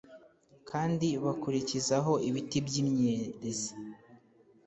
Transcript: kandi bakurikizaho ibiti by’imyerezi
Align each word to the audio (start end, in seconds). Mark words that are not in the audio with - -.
kandi 0.69 1.07
bakurikizaho 1.23 2.13
ibiti 2.29 2.57
by’imyerezi 2.65 3.71